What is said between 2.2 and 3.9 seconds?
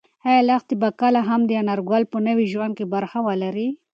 نوي ژوند کې برخه ولري؟